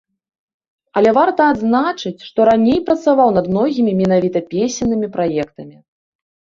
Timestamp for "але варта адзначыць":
1.01-2.25